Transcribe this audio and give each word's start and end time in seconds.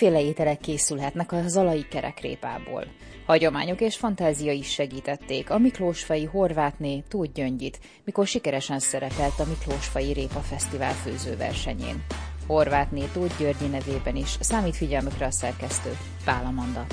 Miféle 0.00 0.20
ételek 0.20 0.58
készülhetnek 0.58 1.32
a 1.32 1.48
zalai 1.48 1.86
kerekrépából? 1.88 2.84
Hagyományok 3.26 3.80
és 3.80 3.96
fantázia 3.96 4.52
is 4.52 4.70
segítették 4.70 5.50
a 5.50 5.58
Miklósfai 5.58 6.24
Horvátné 6.24 7.02
Tóth 7.08 7.32
Gyöngyit, 7.32 7.78
mikor 8.04 8.26
sikeresen 8.26 8.78
szerepelt 8.78 9.38
a 9.38 9.44
Miklósfai 9.44 10.12
Répa 10.12 10.40
Fesztivál 10.40 10.92
főzőversenyén. 10.92 12.04
Horvátné 12.46 13.04
Tóth 13.12 13.38
Györgyi 13.38 13.66
nevében 13.66 14.16
is 14.16 14.36
számít 14.40 14.76
figyelmükre 14.76 15.26
a 15.26 15.30
szerkesztő, 15.30 15.96
Pál 16.24 16.44
Amanda. 16.44 16.86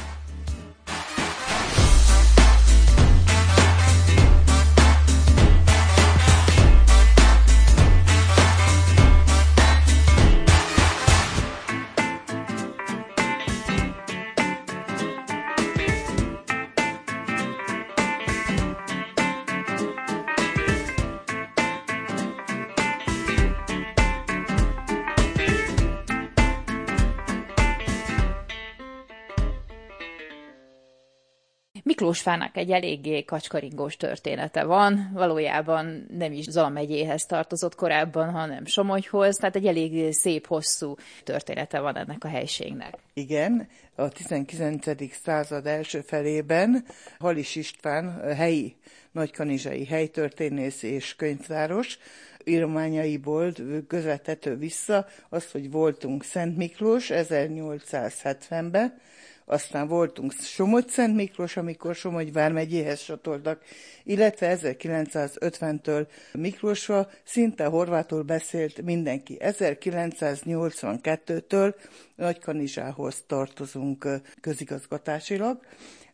Miklósfának 32.14 32.58
egy 32.58 32.72
eléggé 32.72 33.24
kacskaringós 33.24 33.98
története 33.98 34.64
van, 34.64 35.10
valójában 35.14 36.08
nem 36.18 36.32
is 36.32 36.46
Zala 36.46 36.70
megyéhez 36.70 37.26
tartozott 37.26 37.76
korábban, 37.76 38.32
hanem 38.32 38.66
Somogyhoz, 38.66 39.36
tehát 39.36 39.56
egy 39.56 39.66
elég 39.66 40.14
szép, 40.14 40.48
hosszú 40.48 40.96
története 41.24 41.80
van 41.80 41.98
ennek 41.98 42.24
a 42.24 42.28
helységnek. 42.28 42.98
Igen, 43.14 43.68
a 43.96 44.10
19. 44.10 44.86
század 45.24 45.66
első 45.66 46.02
felében 46.02 46.86
Halis 47.20 47.56
István, 47.56 48.36
helyi 48.36 48.76
nagykanizsai 49.12 49.86
helytörténész 49.86 50.84
és 50.84 51.16
könyvtáros, 51.16 51.98
írományaiból 52.44 53.54
közvetető 53.88 54.56
vissza 54.56 55.08
azt, 55.30 55.52
hogy 55.52 55.72
voltunk 55.72 56.24
Szent 56.24 56.58
Miklós 56.58 57.10
1870-ben, 57.14 59.00
aztán 59.46 59.88
voltunk 59.88 60.34
Somogy-Szent 60.34 61.16
Miklós, 61.16 61.58
amikor 61.58 61.96
Somogy 61.96 62.34
vármegyéhez 62.34 63.04
csatoltak, 63.04 63.64
illetve 64.04 64.58
1950-től 64.62 66.08
Miklósra 66.34 67.10
szinte 67.24 67.66
horvátul 67.66 68.24
beszélt 68.24 68.82
mindenki. 68.82 69.38
1982-től 69.40 71.76
Nagykanizsához 72.16 73.24
tartozunk 73.28 74.08
közigazgatásilag, 74.42 75.60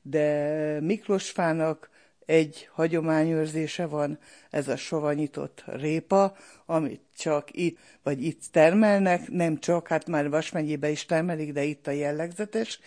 de 0.01 0.79
Miklósfának 0.79 1.89
egy 2.29 2.69
hagyományőrzése 2.71 3.85
van, 3.85 4.19
ez 4.49 4.67
a 4.67 4.75
sovanyított 4.75 5.63
répa, 5.65 6.35
amit 6.65 7.01
csak 7.17 7.47
itt, 7.51 7.77
vagy 8.03 8.23
itt 8.23 8.41
termelnek, 8.51 9.29
nem 9.29 9.59
csak, 9.59 9.87
hát 9.87 10.07
már 10.07 10.29
Vas 10.29 10.51
megyébe 10.51 10.89
is 10.89 11.05
termelik, 11.05 11.53
de 11.53 11.63
itt 11.63 11.87
a 11.87 11.91
jellegzetes, 11.91 12.79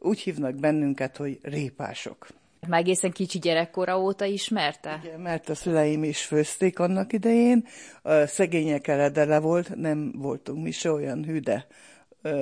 úgy 0.00 0.18
hívnak 0.18 0.54
bennünket, 0.54 1.16
hogy 1.16 1.38
répások. 1.42 2.26
Már 2.68 2.80
egészen 2.80 3.10
kicsi 3.10 3.38
gyerekkora 3.38 4.00
óta 4.00 4.24
ismerte? 4.24 5.00
Igen, 5.04 5.20
mert 5.20 5.48
a 5.48 5.54
szüleim 5.54 6.04
is 6.04 6.24
főzték 6.24 6.78
annak 6.78 7.12
idején. 7.12 7.66
A 8.02 8.26
szegények 8.26 8.88
eredele 8.88 9.38
volt, 9.38 9.76
nem 9.76 10.12
voltunk 10.16 10.62
mi 10.62 10.70
se 10.70 10.90
olyan 10.90 11.24
hűde. 11.24 11.66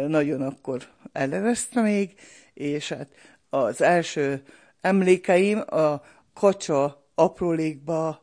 Nagyon 0.06 0.42
akkor 0.42 0.82
elevezte 1.12 1.80
még, 1.80 2.14
és 2.54 2.88
hát 2.88 3.08
az 3.50 3.80
első 3.80 4.42
emlékeim 4.80 5.58
a 5.58 6.02
kacsa 6.34 7.06
aprólékba, 7.14 8.22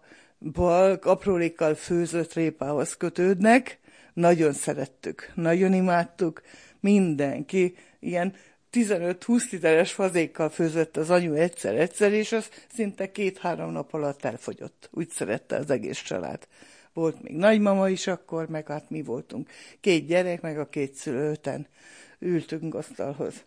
aprólékkal 1.02 1.76
főzött 1.76 2.34
répához 2.34 2.98
kötődnek. 2.98 3.80
Nagyon 4.14 4.54
szerettük, 4.54 5.32
nagyon 5.36 5.74
imádtuk. 5.74 6.42
Mindenki 6.80 7.76
ilyen 8.00 8.34
15-20 8.76 9.52
literes 9.52 9.92
fazékkal 9.92 10.50
főzött 10.50 10.98
az 10.98 11.10
anyu 11.10 11.34
egyszer-egyszer, 11.34 12.14
és 12.14 12.32
az 12.32 12.50
szinte 12.74 13.12
két-három 13.12 13.72
nap 13.72 13.94
alatt 13.94 14.26
elfogyott. 14.26 14.90
Úgy 14.92 15.10
szerette 15.10 15.56
az 15.56 15.70
egész 15.70 16.02
család. 16.02 16.48
Volt 16.94 17.22
még 17.22 17.36
nagymama 17.36 17.90
is 17.90 18.08
akkor, 18.08 18.48
meg 18.48 18.68
hát 18.68 18.90
mi 18.90 19.04
voltunk. 19.04 19.50
Két 19.80 20.06
gyerek, 20.06 20.42
meg 20.42 20.60
a 20.60 20.70
két 20.70 20.94
szülőten 20.94 21.68
ültünk 22.20 22.76
asztalhoz. 22.76 23.44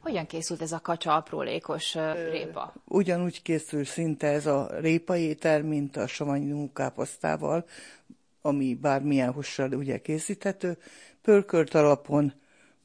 Hogyan 0.00 0.26
készült 0.26 0.62
ez 0.62 0.72
a 0.72 0.80
kacsa 0.80 1.16
aprólékos 1.16 1.96
répa? 2.30 2.74
Ugyanúgy 2.84 3.42
készül 3.42 3.84
szinte 3.84 4.26
ez 4.26 4.46
a 4.46 4.70
étel, 5.14 5.62
mint 5.62 5.96
a 5.96 6.06
savanyú 6.06 6.72
káposztával, 6.72 7.64
ami 8.40 8.74
bármilyen 8.74 9.32
hussal 9.32 9.72
ugye 9.72 9.98
készíthető. 9.98 10.78
Pörkölt 11.22 11.74
alapon 11.74 12.32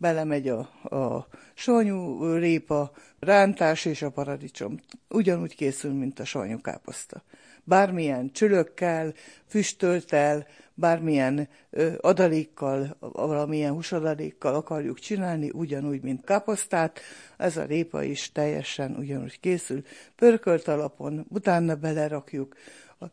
belemegy 0.04 0.48
a, 0.50 0.60
a 0.96 1.28
sanyú 1.54 2.34
répa, 2.34 2.92
rántás 3.20 3.86
és 3.86 4.02
a 4.02 4.10
paradicsom. 4.10 4.80
Ugyanúgy 5.10 5.56
készül, 5.56 5.94
mint 5.94 6.20
a 6.20 6.26
sanyú 6.26 6.62
káposzta. 6.62 7.24
Bármilyen 7.64 8.32
csülökkel, 8.32 9.14
füstöltel, 9.48 10.48
bármilyen 10.74 11.48
ö, 11.70 11.94
adalékkal, 12.02 12.98
valamilyen 13.00 13.74
húsadalékkal 13.74 14.56
akarjuk 14.56 15.00
csinálni, 15.00 15.50
ugyanúgy, 15.50 16.02
mint 16.02 16.26
káposztát, 16.26 17.00
ez 17.38 17.58
a 17.58 17.64
répa 17.64 18.04
is 18.04 18.32
teljesen 18.32 18.96
ugyanúgy 18.96 19.40
készül. 19.40 19.84
Pörkölt 20.16 20.68
alapon, 20.68 21.26
utána 21.30 21.76
belerakjuk, 21.76 22.56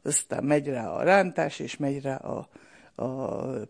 aztán 0.03 0.45
megy 0.45 0.67
rá 0.67 0.89
a 0.89 1.03
rántás, 1.03 1.59
és 1.59 1.77
megy 1.77 2.03
rá 2.03 2.17
a, 2.17 2.49
a 2.95 3.07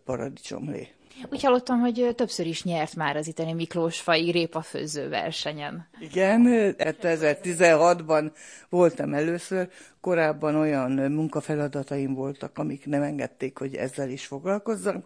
paradicsomlé. 0.04 0.88
Úgy 1.30 1.42
hallottam, 1.42 1.80
hogy 1.80 2.12
többször 2.16 2.46
is 2.46 2.64
nyert 2.64 2.96
már 2.96 3.16
az 3.16 3.26
itteni 3.26 3.52
Miklós 3.52 4.00
fai 4.00 4.30
répafőző 4.30 5.08
versenyen. 5.08 5.88
Igen, 6.00 6.44
2016-ban 6.78 8.30
voltam 8.68 9.14
először, 9.14 9.68
korábban 10.00 10.56
olyan 10.56 10.90
munkafeladataim 10.90 12.14
voltak, 12.14 12.58
amik 12.58 12.86
nem 12.86 13.02
engedték, 13.02 13.58
hogy 13.58 13.74
ezzel 13.74 14.08
is 14.08 14.26
foglalkozzam, 14.26 15.04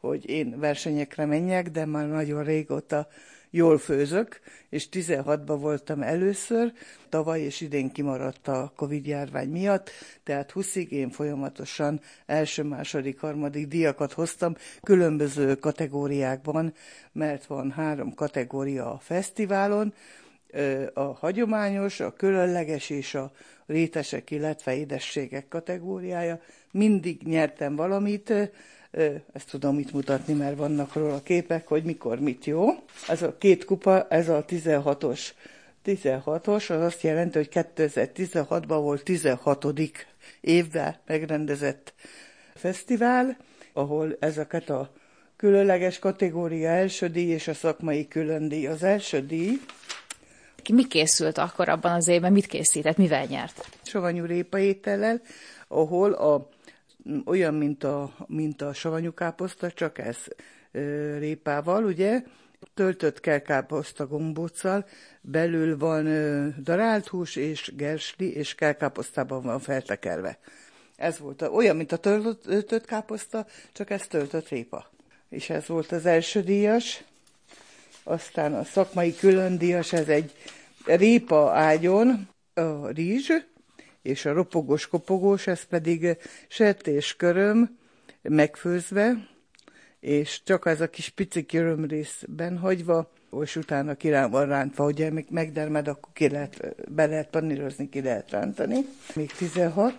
hogy 0.00 0.28
én 0.28 0.58
versenyekre 0.58 1.26
menjek, 1.26 1.70
de 1.70 1.84
már 1.84 2.08
nagyon 2.08 2.44
régóta 2.44 3.08
jól 3.54 3.78
főzök, 3.78 4.40
és 4.68 4.88
16-ban 4.92 5.56
voltam 5.60 6.02
először, 6.02 6.72
tavaly 7.08 7.40
és 7.40 7.60
idén 7.60 7.92
kimaradt 7.92 8.48
a 8.48 8.72
Covid-járvány 8.76 9.48
miatt, 9.48 9.90
tehát 10.24 10.52
20-ig 10.54 10.88
én 10.88 11.10
folyamatosan 11.10 12.00
első, 12.26 12.62
második, 12.62 13.20
harmadik 13.20 13.68
diakat 13.68 14.12
hoztam 14.12 14.56
különböző 14.82 15.54
kategóriákban, 15.54 16.74
mert 17.12 17.46
van 17.46 17.70
három 17.70 18.14
kategória 18.14 18.92
a 18.92 18.98
fesztiválon, 18.98 19.94
a 20.94 21.00
hagyományos, 21.00 22.00
a 22.00 22.12
különleges 22.12 22.90
és 22.90 23.14
a 23.14 23.32
rétesek, 23.66 24.30
illetve 24.30 24.76
édességek 24.76 25.48
kategóriája. 25.48 26.40
Mindig 26.70 27.22
nyertem 27.22 27.76
valamit, 27.76 28.32
ezt 29.32 29.50
tudom 29.50 29.78
itt 29.78 29.92
mutatni, 29.92 30.32
mert 30.32 30.56
vannak 30.56 30.94
róla 30.94 31.22
képek, 31.22 31.68
hogy 31.68 31.84
mikor 31.84 32.20
mit 32.20 32.44
jó. 32.44 32.68
Ez 33.08 33.22
a 33.22 33.36
két 33.38 33.64
kupa, 33.64 34.06
ez 34.08 34.28
a 34.28 34.44
16-os 34.44 35.20
16-os, 35.84 36.70
az 36.70 36.80
azt 36.80 37.02
jelenti, 37.02 37.38
hogy 37.38 37.48
2016-ban 37.52 38.78
volt 38.80 39.02
16. 39.02 39.66
évben 40.40 40.96
megrendezett 41.06 41.94
fesztivál, 42.54 43.36
ahol 43.72 44.16
ezeket 44.20 44.70
a 44.70 44.92
különleges 45.36 45.98
kategória 45.98 46.68
első 46.68 47.08
díj 47.08 47.30
és 47.30 47.48
a 47.48 47.54
szakmai 47.54 48.08
külön 48.08 48.48
díj. 48.48 48.66
Az 48.66 48.82
első 48.82 49.26
díj 49.26 49.60
mi 50.72 50.86
készült 50.86 51.38
akkor 51.38 51.68
abban 51.68 51.92
az 51.92 52.08
évben, 52.08 52.32
mit 52.32 52.46
készített, 52.46 52.96
mivel 52.96 53.24
nyert? 53.24 53.68
Savanyú 53.82 54.24
répa 54.24 54.58
étellel, 54.58 55.20
ahol 55.68 56.12
a 56.12 56.48
olyan, 57.24 57.54
mint 57.54 57.84
a, 57.84 58.14
mint 58.26 58.62
a 58.62 58.72
savanyú 58.72 59.12
káposzta, 59.12 59.70
csak 59.70 59.98
ez 59.98 60.16
répával, 61.18 61.84
ugye, 61.84 62.22
töltött 62.74 63.20
kelkáposzta 63.20 64.06
gombóccal, 64.06 64.86
belül 65.20 65.78
van 65.78 66.04
darált 66.62 67.06
hús 67.06 67.36
és 67.36 67.72
gersli, 67.76 68.34
és 68.34 68.54
kelkáposztában 68.54 69.42
van 69.42 69.60
feltekerve. 69.60 70.38
Ez 70.96 71.18
volt 71.18 71.42
a, 71.42 71.48
olyan, 71.48 71.76
mint 71.76 71.92
a 71.92 71.96
töltött 71.96 72.84
káposzta, 72.84 73.46
csak 73.72 73.90
ez 73.90 74.06
töltött 74.06 74.48
répa. 74.48 74.90
És 75.28 75.50
ez 75.50 75.66
volt 75.66 75.92
az 75.92 76.06
első 76.06 76.40
díjas. 76.40 77.04
Aztán 78.02 78.54
a 78.54 78.64
szakmai 78.64 79.14
külön 79.14 79.58
díjas, 79.58 79.92
ez 79.92 80.08
egy 80.08 80.32
répa 80.84 81.52
ágyon, 81.52 82.28
a 82.54 82.88
rizs, 82.88 83.30
és 84.02 84.24
a 84.24 84.32
ropogós 84.32 84.86
kopogós, 84.86 85.46
ez 85.46 85.62
pedig 85.62 86.16
sertés 86.48 87.16
köröm 87.16 87.78
megfőzve, 88.22 89.28
és 90.00 90.42
csak 90.44 90.66
ez 90.66 90.80
a 90.80 90.90
kis 90.90 91.08
pici 91.08 91.46
körömrészben 91.46 92.58
hagyva, 92.58 93.10
és 93.40 93.56
utána 93.56 93.94
ki 93.94 94.10
van 94.10 94.46
rántva, 94.46 94.84
ugye 94.84 95.10
még 95.10 95.26
megdermed, 95.30 95.88
akkor 95.88 96.12
ki 96.12 96.28
lehet, 96.28 96.74
be 96.88 97.06
lehet 97.06 97.28
panírozni, 97.30 97.88
ki 97.88 98.02
lehet 98.02 98.30
rántani. 98.30 98.84
Még 99.14 99.32
16, 99.32 99.94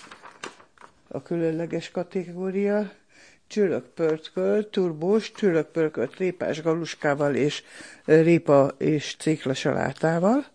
a 1.07 1.21
különleges 1.21 1.91
kategória, 1.91 2.91
csülökpörkölt, 3.47 4.67
turbós, 4.67 5.31
csülökpörkölt 5.31 6.17
répás 6.17 6.61
galuskával 6.61 7.35
és 7.35 7.63
répa 8.05 8.71
és 8.77 9.15
cékla 9.19 9.53
salátával. 9.53 10.45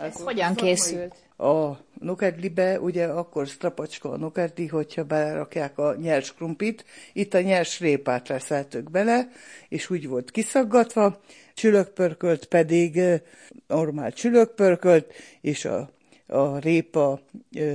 Ez 0.00 0.16
hát, 0.16 0.22
hogyan 0.22 0.54
készült? 0.54 1.14
A 1.36 1.70
nokedlibe 2.00 2.80
ugye 2.80 3.06
akkor 3.06 3.46
strapacska 3.46 4.10
a 4.10 4.16
nokedli, 4.16 4.66
hogyha 4.66 5.04
belerakják 5.04 5.78
a 5.78 5.94
nyers 5.94 6.34
krumpit. 6.34 6.84
Itt 7.12 7.34
a 7.34 7.40
nyers 7.40 7.80
répát 7.80 8.28
reszeltük 8.28 8.90
bele, 8.90 9.28
és 9.68 9.90
úgy 9.90 10.08
volt 10.08 10.30
kiszaggatva. 10.30 11.20
Csülökpörkölt 11.54 12.44
pedig 12.44 13.00
normál 13.66 14.12
csülökpörkölt, 14.12 15.12
és 15.40 15.64
a 15.64 15.90
a 16.30 16.58
répa 16.58 17.20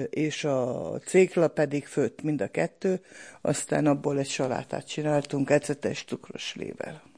és 0.10 0.44
a 0.44 1.00
cékla 1.06 1.48
pedig 1.48 1.86
főtt 1.86 2.22
mind 2.22 2.42
a 2.42 2.48
kettő, 2.48 3.00
aztán 3.42 3.86
abból 3.86 4.20
egy 4.20 4.28
salátát 4.28 4.88
csináltunk 4.88 5.50
ecetes 5.50 6.04
cukros 6.04 6.56
lével. 6.56 7.15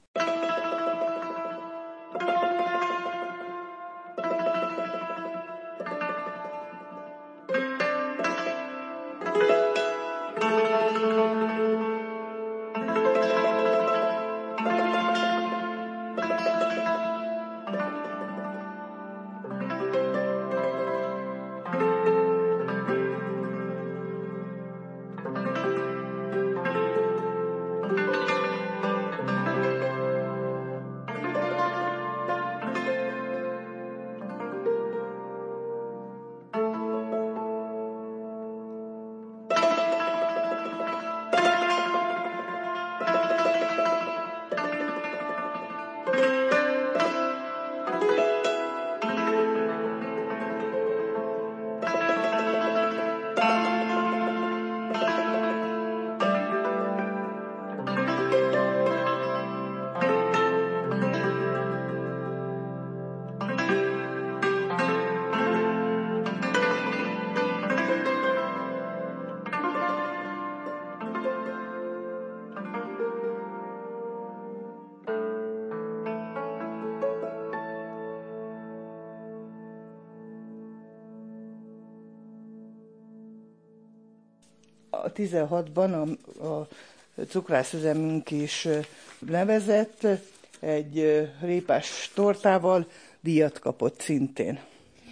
16-ban 85.18 86.16
a, 86.40 86.46
a 86.48 86.68
cukrászüzemünk 87.30 88.32
is 88.32 88.68
nevezett, 89.20 90.08
egy 90.60 91.28
répás 91.42 92.12
tortával 92.14 92.88
díjat 93.20 93.60
kapott 93.60 94.00
szintén. 94.00 94.60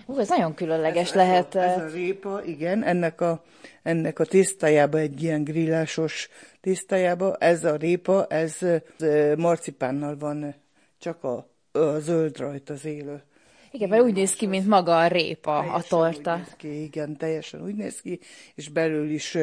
Ú, 0.05 0.19
ez 0.19 0.29
nagyon 0.29 0.53
különleges 0.53 1.09
ez, 1.09 1.15
lehet. 1.15 1.55
Ez 1.55 1.77
a, 1.77 1.81
ez 1.81 1.91
a 1.91 1.95
répa, 1.95 2.43
igen, 2.43 2.83
ennek 2.83 3.21
a, 3.21 3.43
ennek 3.83 4.19
a 4.19 4.25
tésztájába, 4.25 4.97
egy 4.97 5.23
ilyen 5.23 5.43
grillásos 5.43 6.29
tésztájába, 6.61 7.35
ez 7.35 7.63
a 7.63 7.75
répa, 7.75 8.25
ez, 8.25 8.57
ez 8.61 9.37
marcipánnal 9.37 10.17
van, 10.17 10.55
csak 10.99 11.23
a, 11.23 11.47
a 11.71 11.99
zöld 11.99 12.37
rajta 12.37 12.73
az 12.73 12.85
élő. 12.85 13.23
Igen, 13.71 13.89
mert 13.89 14.03
úgy 14.03 14.13
néz 14.13 14.33
ki, 14.33 14.47
mint 14.47 14.67
maga 14.67 14.97
a 14.97 15.07
répa, 15.07 15.59
teljesen 15.59 15.79
a 15.79 15.81
torta. 15.81 16.33
Úgy 16.33 16.37
néz 16.39 16.55
ki, 16.57 16.83
igen, 16.83 17.17
teljesen 17.17 17.63
úgy 17.63 17.75
néz 17.75 18.01
ki, 18.01 18.19
és 18.55 18.69
belül 18.69 19.09
is 19.09 19.37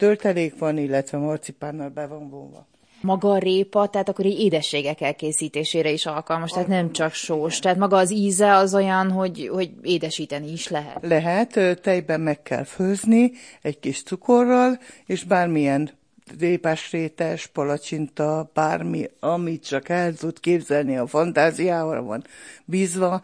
töltelék 0.00 0.58
van, 0.58 0.78
illetve 0.78 1.18
marcipánnal 1.18 1.88
be 1.88 2.06
van 2.06 2.28
vonva. 2.28 2.66
Maga 3.00 3.30
a 3.30 3.38
répa, 3.38 3.88
tehát 3.88 4.08
akkor 4.08 4.24
így 4.24 4.40
édességek 4.40 5.00
elkészítésére 5.00 5.90
is 5.90 6.06
alkalmas, 6.06 6.50
tehát 6.50 6.68
nem 6.68 6.92
csak 6.92 7.12
sós. 7.12 7.58
Tehát 7.58 7.78
maga 7.78 7.96
az 7.96 8.12
íze 8.12 8.54
az 8.54 8.74
olyan, 8.74 9.10
hogy, 9.10 9.48
hogy 9.52 9.70
édesíteni 9.82 10.52
is 10.52 10.68
lehet. 10.68 10.98
Lehet, 11.00 11.80
tejben 11.82 12.20
meg 12.20 12.42
kell 12.42 12.64
főzni, 12.64 13.32
egy 13.62 13.78
kis 13.78 14.02
cukorral, 14.02 14.78
és 15.06 15.24
bármilyen 15.24 15.90
répásrétes, 16.38 17.46
palacsinta, 17.46 18.50
bármi, 18.54 19.10
amit 19.20 19.66
csak 19.66 19.88
el 19.88 20.14
tud 20.14 20.40
képzelni 20.40 20.96
a 20.96 21.06
fantáziára 21.06 22.02
van 22.02 22.24
bízva, 22.64 23.22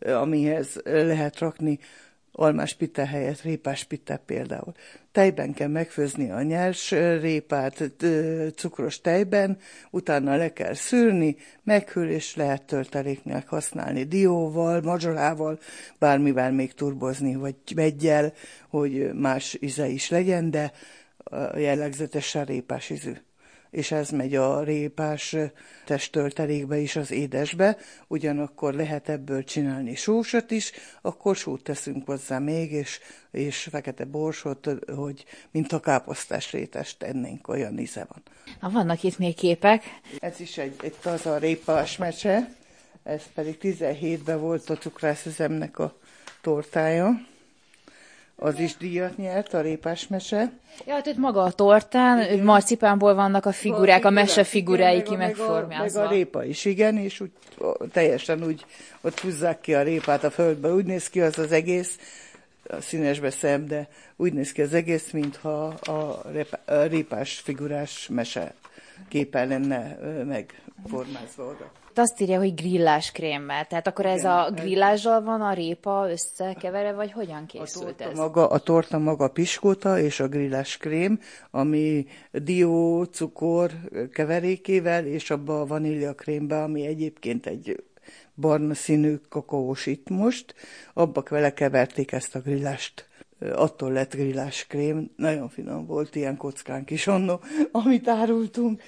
amihez 0.00 0.80
lehet 0.84 1.38
rakni 1.38 1.78
almás 2.36 2.74
pite 2.74 3.06
helyett 3.06 3.42
répás 3.42 3.84
pite 3.84 4.16
például. 4.16 4.72
Tejben 5.12 5.54
kell 5.54 5.68
megfőzni 5.68 6.30
a 6.30 6.42
nyers 6.42 6.90
répát, 7.20 7.92
cukros 8.54 9.00
tejben, 9.00 9.58
utána 9.90 10.36
le 10.36 10.52
kell 10.52 10.74
szűrni, 10.74 11.36
meghűl 11.62 12.08
és 12.10 12.36
lehet 12.36 12.62
tölteléknek 12.62 13.48
használni 13.48 14.04
dióval, 14.04 14.80
mazsolával, 14.80 15.58
bármivel 15.98 16.52
még 16.52 16.74
turbozni, 16.74 17.34
vagy 17.34 17.56
meggyel, 17.74 18.32
hogy 18.68 19.12
más 19.12 19.56
íze 19.60 19.86
is 19.86 20.10
legyen, 20.10 20.50
de 20.50 20.72
jellegzetesen 21.54 22.44
répás 22.44 22.90
ízű 22.90 23.12
és 23.76 23.90
ez 23.90 24.10
megy 24.10 24.34
a 24.34 24.62
répás 24.62 25.36
testtöltelékbe 25.84 26.78
is 26.78 26.96
az 26.96 27.10
édesbe, 27.10 27.76
ugyanakkor 28.06 28.74
lehet 28.74 29.08
ebből 29.08 29.44
csinálni 29.44 29.94
sósat 29.94 30.50
is, 30.50 30.72
akkor 31.02 31.36
sót 31.36 31.62
teszünk 31.62 32.06
hozzá 32.06 32.38
még, 32.38 32.72
és, 32.72 33.00
és 33.30 33.68
fekete 33.70 34.04
borsot, 34.04 34.68
hogy 34.94 35.24
mint 35.50 35.72
a 35.72 35.80
káposztás 35.80 36.52
rétest 36.52 36.98
tennénk, 36.98 37.48
olyan 37.48 37.78
íze 37.78 38.06
van. 38.08 38.22
Na, 38.60 38.70
vannak 38.70 39.02
itt 39.02 39.18
még 39.18 39.34
képek. 39.34 39.84
Ez 40.18 40.40
is 40.40 40.58
egy, 40.58 40.74
egy 40.82 40.96
az 41.04 41.26
a 41.26 41.36
répás 41.36 41.96
mese, 41.96 42.54
ez 43.02 43.22
pedig 43.34 43.58
17-ben 43.62 44.40
volt 44.40 44.70
a 44.70 44.76
cukrászüzemnek 44.76 45.78
a 45.78 45.98
tortája 46.40 47.26
az 48.36 48.58
is 48.58 48.76
díjat 48.76 49.16
nyert, 49.16 49.54
a 49.54 49.60
répásmese. 49.60 50.52
Ja, 50.86 50.94
hát 50.94 51.06
itt 51.06 51.16
maga 51.16 51.42
a 51.42 51.52
tortán, 51.52 52.32
igen. 52.32 52.44
marcipánból 52.44 53.14
vannak 53.14 53.46
a 53.46 53.52
figurák, 53.52 54.04
a, 54.04 54.08
a 54.08 54.10
mese 54.10 54.44
figurái 54.44 55.02
ki 55.02 55.16
megformázva. 55.16 56.00
Meg 56.00 56.10
a 56.10 56.12
répa 56.12 56.44
is, 56.44 56.64
igen, 56.64 56.96
és 56.96 57.20
úgy 57.20 57.30
teljesen 57.92 58.44
úgy 58.44 58.64
ott 59.00 59.20
húzzák 59.20 59.60
ki 59.60 59.74
a 59.74 59.82
répát 59.82 60.24
a 60.24 60.30
földbe. 60.30 60.72
Úgy 60.72 60.84
néz 60.84 61.08
ki 61.08 61.20
az 61.20 61.38
az 61.38 61.52
egész, 61.52 61.98
a 62.68 62.80
színesbe 62.80 63.30
szem, 63.30 63.66
de 63.66 63.88
úgy 64.16 64.32
néz 64.32 64.52
ki 64.52 64.62
az 64.62 64.74
egész, 64.74 65.10
mintha 65.10 65.66
a, 65.66 66.22
a 66.64 66.82
répás 66.82 67.40
figurás 67.44 68.08
mese 68.10 68.54
képen 69.08 69.48
lenne 69.48 69.98
megformázva 70.24 71.44
oda 71.44 71.70
azt 71.98 72.20
írja, 72.20 72.38
hogy 72.38 72.54
grillás 72.54 73.12
krémmel. 73.12 73.66
Tehát 73.66 73.86
akkor 73.86 74.06
ez 74.06 74.18
Igen, 74.18 74.30
a 74.30 74.50
grillással 74.50 75.22
van 75.22 75.40
a 75.40 75.52
répa 75.52 76.08
összekeverve, 76.10 76.92
vagy 76.92 77.12
hogyan 77.12 77.46
készült 77.46 78.00
a 78.00 78.04
ez? 78.04 78.16
Maga, 78.16 78.48
a 78.48 78.58
torta 78.58 78.98
maga 78.98 79.28
piskóta 79.28 79.98
és 79.98 80.20
a 80.20 80.28
grillás 80.28 80.76
krém, 80.76 81.20
ami 81.50 82.06
dió, 82.32 83.04
cukor 83.04 83.70
keverékével, 84.12 85.06
és 85.06 85.30
abba 85.30 85.60
a 85.60 85.66
vanília 85.66 86.14
krémbe, 86.14 86.62
ami 86.62 86.86
egyébként 86.86 87.46
egy 87.46 87.84
barna 88.34 88.74
színű 88.74 89.16
kakaós 89.28 89.86
itt 89.86 90.08
most, 90.08 90.54
abba 90.94 91.22
vele 91.28 91.52
keverték 91.52 92.12
ezt 92.12 92.34
a 92.34 92.40
grillást 92.40 93.08
attól 93.40 93.92
lett 93.92 94.14
grillás 94.14 94.66
krém, 94.66 95.10
nagyon 95.16 95.48
finom 95.48 95.86
volt, 95.86 96.14
ilyen 96.14 96.36
kockánk 96.36 96.90
is 96.90 97.06
annó, 97.06 97.40
amit 97.72 98.08
árultunk. 98.08 98.82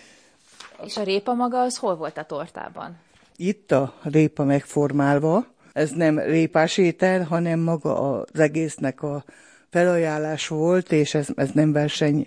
És 0.85 0.97
a 0.97 1.03
répa 1.03 1.35
maga 1.35 1.61
az 1.61 1.77
hol 1.77 1.97
volt 1.97 2.19
a 2.19 2.25
tortában? 2.25 2.97
Itt 3.37 3.73
a 3.73 3.95
répa 4.03 4.45
megformálva, 4.45 5.47
ez 5.73 5.91
nem 5.91 6.19
répás 6.19 6.77
étel, 6.77 7.25
hanem 7.25 7.61
maga 7.61 8.11
az 8.11 8.41
egésznek 8.41 9.03
a 9.03 9.25
felajánlás 9.71 10.49
volt, 10.49 10.93
és 10.93 11.15
ez, 11.15 11.29
ez 11.37 11.51
nem 11.51 11.73
verseny, 11.73 12.27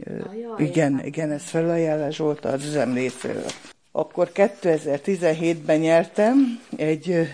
ah, 0.53 0.61
igen, 0.61 1.05
igen, 1.05 1.31
ez 1.31 1.43
felajánlás 1.43 2.17
volt 2.17 2.45
az 2.45 2.65
üzem 2.65 2.93
részéről. 2.93 3.49
Akkor 3.91 4.31
2017-ben 4.33 5.79
nyertem 5.79 6.59
egy 6.77 7.29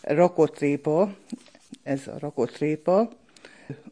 rakott 0.00 0.58
répa, 0.58 1.14
ez 1.82 2.06
a 2.06 2.18
rakott 2.18 2.58
répa, 2.58 3.08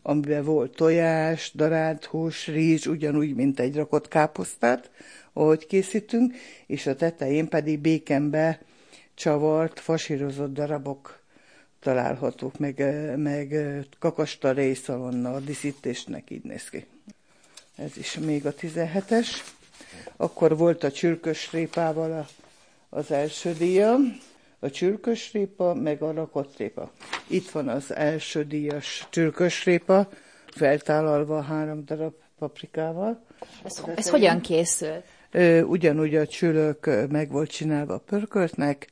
amiben 0.03 0.45
volt 0.45 0.75
tojás, 0.75 1.53
darált 1.55 2.05
hús, 2.05 2.47
rizs, 2.47 2.87
ugyanúgy, 2.87 3.35
mint 3.35 3.61
egy 3.61 3.77
rakott 3.77 4.09
káposztát, 4.09 4.91
ahogy 5.33 5.67
készítünk, 5.67 6.35
és 6.67 6.87
a 6.87 6.97
tetején 6.97 7.49
pedig 7.49 7.79
békenbe 7.79 8.61
csavart, 9.15 9.81
fasírozott 9.81 10.53
darabok 10.53 11.21
találhatók, 11.81 12.59
meg, 12.59 12.83
meg 13.17 13.55
kakasta 13.99 14.53
részalonna 14.53 15.35
a 15.35 15.41
díszítésnek 15.41 16.31
így 16.31 16.45
néz 16.45 16.69
ki. 16.69 16.87
Ez 17.77 17.97
is 17.97 18.19
még 18.19 18.47
a 18.47 18.55
17-es. 18.55 19.29
Akkor 20.17 20.57
volt 20.57 20.85
a 20.85 20.93
csürkös 20.93 21.53
répával 21.53 22.13
a, 22.13 22.29
az 22.97 23.11
első 23.11 23.53
díja, 23.53 23.97
a 24.59 24.71
csürkös 24.71 25.33
répa, 25.33 25.75
meg 25.75 26.03
a 26.03 26.13
rakott 26.13 26.57
répa. 26.57 26.93
Itt 27.33 27.51
van 27.51 27.69
az 27.69 27.95
első 27.95 28.45
díjas 28.45 29.07
csürkös 29.11 29.65
répa, 29.65 30.09
feltálalva 30.55 31.43
három 31.43 31.85
darab 31.85 32.15
paprikával. 32.39 33.25
Ez, 33.65 33.83
ez 33.95 34.09
hogyan 34.09 34.41
készül? 34.41 35.03
Ugyanúgy 35.65 36.15
a 36.15 36.27
csülök 36.27 36.91
meg 37.11 37.31
volt 37.31 37.51
csinálva 37.51 37.95
a 37.95 37.99
pörköltnek, 37.99 38.89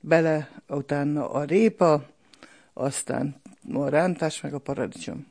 bele 0.00 0.50
utána 0.68 1.30
a 1.30 1.44
répa, 1.44 2.06
aztán 2.72 3.40
a 3.72 3.88
rántás, 3.88 4.40
meg 4.40 4.54
a 4.54 4.58
paradicsom. 4.58 5.26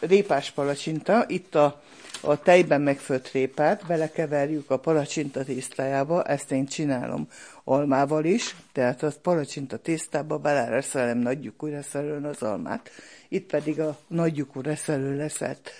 Répás 0.00 0.50
palacsinta, 0.50 1.24
itt 1.28 1.54
a, 1.54 1.82
a 2.20 2.42
tejben 2.42 2.80
megfőtt 2.80 3.30
répát 3.30 3.86
belekeverjük 3.86 4.70
a 4.70 4.78
palacsinta 4.78 5.44
tésztájába, 5.44 6.24
ezt 6.24 6.52
én 6.52 6.66
csinálom 6.66 7.28
almával 7.64 8.24
is, 8.24 8.56
tehát 8.72 9.02
az 9.02 9.18
palacsinta 9.22 9.76
tésztába 9.76 10.38
belereszelem 10.38 11.18
nagyjukú 11.18 11.66
reszelőn 11.66 12.24
az 12.24 12.42
almát. 12.42 12.90
Itt 13.28 13.50
pedig 13.50 13.80
a 13.80 13.96
nagyjukú 14.08 14.60
reszelő 14.60 15.16
leszett 15.16 15.70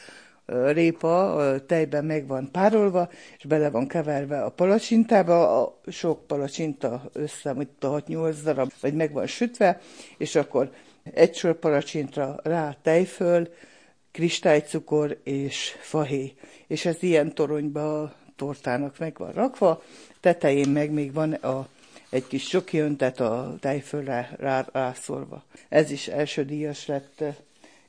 répa 0.47 1.41
tejben 1.67 2.05
meg 2.05 2.27
van 2.27 2.51
párolva, 2.51 3.09
és 3.39 3.45
bele 3.45 3.71
van 3.71 3.87
keverve 3.87 4.43
a 4.43 4.51
palacsintába, 4.51 5.63
a 5.63 5.81
sok 5.87 6.27
palacsinta 6.27 7.11
össze, 7.13 7.53
mint 7.53 7.85
a 7.85 8.03
6-8 8.03 8.37
darab, 8.45 8.71
vagy 8.81 8.95
meg 8.95 9.13
van 9.13 9.27
sütve, 9.27 9.81
és 10.19 10.35
akkor 10.35 10.71
egy 11.03 11.35
sor 11.35 11.59
palacsintra 11.59 12.41
rá 12.43 12.77
tejföl, 12.83 13.49
kristálycukor 14.11 15.21
és 15.25 15.77
fahéj. 15.81 16.35
És 16.67 16.85
ez 16.85 17.03
ilyen 17.03 17.35
toronyba 17.35 18.13
tortának 18.37 18.99
meg 18.99 19.17
van 19.19 19.33
rakva, 19.33 19.83
tetején 20.21 20.69
meg 20.69 20.91
még 20.91 21.13
van 21.13 21.33
a, 21.33 21.69
egy 22.11 22.27
kis 22.27 22.47
csoki 22.47 22.79
öntet 22.79 23.21
a 23.21 23.55
tejfölre 23.61 24.37
rá, 24.39 24.67
rászorva. 24.73 25.43
Ez 25.69 25.91
is 25.91 26.09
első 26.09 26.45
díjas 26.45 26.87
lett 26.87 27.25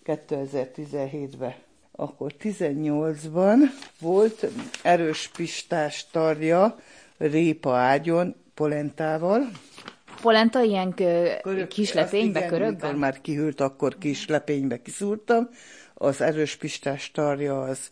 2017-ben. 0.06 1.54
Akkor 1.92 2.34
18-ban 2.42 3.58
volt 4.00 4.46
erős 4.82 5.30
pistás 5.36 6.08
tarja 6.12 6.80
répa 7.18 7.76
ágyon 7.76 8.36
polentával, 8.54 9.50
polenta 10.24 10.62
ilyen 10.62 10.94
Körök, 10.94 11.68
kis 11.68 11.94
lepénybe, 11.94 12.46
körökben? 12.46 12.96
már 12.96 13.22
kihűlt, 13.22 13.62
akkor 13.62 13.98
kis 13.98 14.28
lepénybe 14.28 14.82
kiszúrtam. 14.82 15.50
Az 15.94 16.22
erős 16.22 16.56
pistás 16.56 17.12
tarja 17.12 17.62
az 17.62 17.90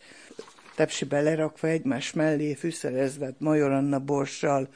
tepsibe 0.74 1.20
lerakva 1.20 1.68
egymás 1.68 2.12
mellé, 2.12 2.54
fűszerezve 2.54 3.34
Major 3.38 3.70
Anna 3.70 3.98
borssal, 3.98 4.68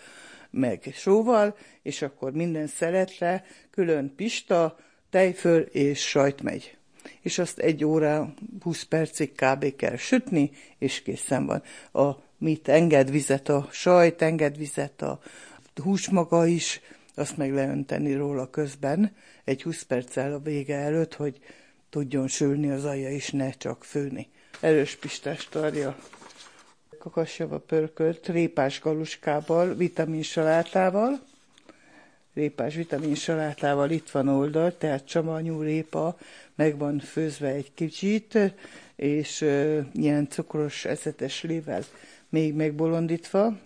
meg 0.51 0.93
sóval, 0.95 1.57
és 1.83 2.03
akkor 2.03 2.33
minden 2.33 2.67
szeletre 2.67 3.45
külön 3.71 4.13
pista, 4.17 4.79
tejföl 5.11 5.61
és 5.61 6.09
sajt 6.09 6.43
megy. 6.43 6.77
És 7.21 7.39
azt 7.39 7.59
egy 7.59 7.85
óra, 7.85 8.35
20 8.61 8.83
percig 8.83 9.33
kb. 9.33 9.77
kell 9.77 9.97
sütni, 9.97 10.51
és 10.79 11.03
készen 11.03 11.47
van. 11.47 11.63
A 11.93 12.25
mit 12.39 12.69
enged 12.69 13.11
vizet 13.11 13.49
a 13.49 13.69
sajt, 13.71 14.23
enged 14.23 14.57
vizet 14.57 15.03
a 15.03 15.21
hús 15.83 16.09
maga 16.09 16.47
is, 16.47 16.81
azt 17.15 17.37
meg 17.37 17.55
leönteni 17.55 18.15
róla 18.15 18.51
közben, 18.51 19.17
egy 19.45 19.63
20 19.63 19.83
perccel 19.83 20.33
a 20.33 20.39
vége 20.39 20.77
előtt, 20.77 21.15
hogy 21.15 21.39
tudjon 21.91 22.29
sülni 22.29 22.71
az 22.71 22.85
alja 22.85 23.11
is, 23.11 23.31
ne 23.31 23.51
csak 23.51 23.85
főni. 23.85 24.29
Erős 24.61 24.97
pistás 24.97 25.49
tarja, 25.49 25.97
kakasjava 26.99 27.59
pörkölt, 27.59 28.27
répás 28.27 28.81
galuskával, 28.81 29.75
vitaminsalátával, 29.75 31.21
répás 32.35 32.75
vitaminsalátával 32.75 33.91
itt 33.91 34.11
van 34.11 34.29
oldal, 34.29 34.77
tehát 34.79 35.07
csamanyú 35.07 35.61
répa, 35.61 36.19
meg 36.55 36.79
van 36.79 36.99
főzve 36.99 37.49
egy 37.49 37.75
kicsit, 37.75 38.39
és 38.97 39.41
uh, 39.41 39.79
ilyen 39.93 40.29
cukros 40.29 40.85
eszetes 40.85 41.43
lével 41.43 41.83
még 42.29 42.55
megbolondítva, 42.55 43.59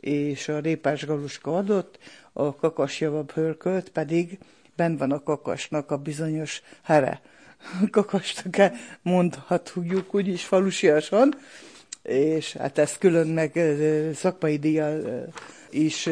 és 0.00 0.48
a 0.48 0.58
répás 0.58 1.06
galuska 1.06 1.56
adott, 1.56 1.98
a 2.32 2.54
kakasjava 2.54 3.22
pörkölt 3.22 3.88
pedig 3.88 4.38
ben 4.76 4.96
van 4.96 5.10
a 5.12 5.22
kakasnak 5.22 5.90
a 5.90 5.96
bizonyos 5.96 6.62
here. 6.82 7.20
Kakasnak 7.90 8.72
mondhatjuk 9.02 10.14
úgyis 10.14 10.44
falusiasan, 10.44 11.34
és 12.02 12.52
hát 12.52 12.78
ezt 12.78 12.98
külön 12.98 13.26
meg 13.26 13.60
szakmai 14.14 14.58
díjjal 14.58 15.26
is 15.70 16.08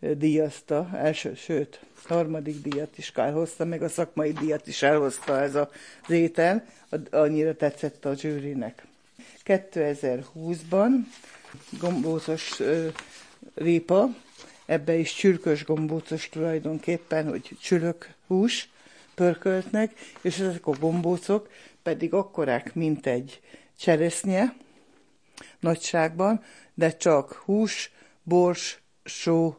díjazta, 0.00 0.90
első, 0.94 1.34
sőt, 1.34 1.80
harmadik 2.04 2.62
díjat 2.62 2.98
is 2.98 3.12
elhozta, 3.14 3.64
meg 3.64 3.82
a 3.82 3.88
szakmai 3.88 4.32
díjat 4.32 4.66
is 4.66 4.82
elhozta 4.82 5.40
ez 5.40 5.54
az 5.54 5.68
étel, 6.08 6.64
annyira 7.10 7.56
tetszett 7.56 8.04
a 8.04 8.14
zsűrinek. 8.14 8.86
2020-ban 9.44 10.90
gombózos 11.80 12.60
répa, 13.54 14.08
ebbe 14.66 14.94
is 14.94 15.14
csürkös 15.14 15.64
gombócos 15.64 16.28
tulajdonképpen, 16.28 17.28
hogy 17.28 17.50
csülök 17.60 18.08
hús 18.26 18.70
pörköltnek, 19.14 19.92
és 20.20 20.38
ezek 20.38 20.66
a 20.66 20.72
gombócok 20.80 21.48
pedig 21.82 22.12
akkorák, 22.14 22.74
mint 22.74 23.06
egy 23.06 23.40
cseresznye 23.78 24.54
nagyságban, 25.60 26.42
de 26.74 26.96
csak 26.96 27.32
hús, 27.32 27.92
bors, 28.22 28.82
só 29.04 29.56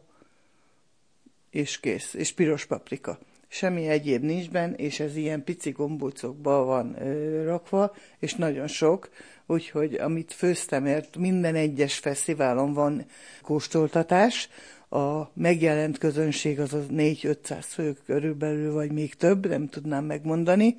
és 1.50 1.80
kész, 1.80 2.14
és 2.14 2.32
piros 2.32 2.66
paprika. 2.66 3.18
Semmi 3.48 3.88
egyéb 3.88 4.22
nincs 4.22 4.50
benne, 4.50 4.74
és 4.74 5.00
ez 5.00 5.16
ilyen 5.16 5.44
pici 5.44 5.70
gombócokba 5.70 6.64
van 6.64 7.02
ö, 7.02 7.44
rakva, 7.44 7.94
és 8.18 8.34
nagyon 8.34 8.66
sok, 8.66 9.08
úgyhogy 9.46 9.94
amit 9.94 10.32
főztem, 10.32 10.82
mert 10.82 11.16
minden 11.16 11.54
egyes 11.54 11.98
fesztiválon 11.98 12.72
van 12.72 13.06
kóstoltatás, 13.42 14.48
a 14.94 15.30
megjelent 15.34 15.98
közönség 15.98 16.60
az 16.60 16.72
az 16.72 16.84
4-500 16.90 17.64
fő 17.68 17.96
körülbelül, 18.06 18.72
vagy 18.72 18.92
még 18.92 19.14
több, 19.14 19.48
nem 19.48 19.68
tudnám 19.68 20.04
megmondani. 20.04 20.76